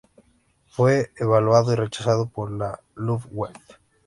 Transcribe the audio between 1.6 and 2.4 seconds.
y rechazado